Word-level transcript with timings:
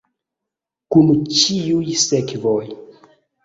Kun 0.95 1.11
ĉiuj 1.41 1.95
sekvoj. 2.07 2.67